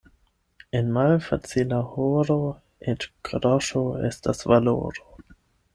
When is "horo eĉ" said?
1.91-3.07